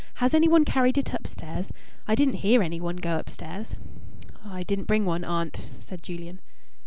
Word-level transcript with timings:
Has 0.15 0.33
any 0.33 0.47
one 0.47 0.65
carried 0.65 0.97
it 0.97 1.13
upstairs? 1.13 1.71
I 2.07 2.15
didn't 2.15 2.37
hear 2.41 2.63
any 2.63 2.81
one 2.81 2.95
go 2.95 3.19
upstairs." 3.19 3.75
"I 4.43 4.63
didn't 4.63 4.87
bring 4.87 5.05
one, 5.05 5.23
aunt," 5.23 5.67
said 5.79 6.01
Julian. 6.01 6.41